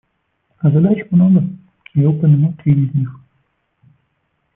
А 0.57 0.71
задач 0.71 0.97
много; 1.11 1.43
я 1.93 2.09
упомяну 2.09 2.55
три 2.55 2.87
из 2.87 2.95
них. 2.95 3.19